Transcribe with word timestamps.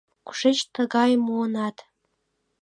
—Кушеч 0.27 0.57
тыгайым 0.73 1.21
муынат? 1.27 1.77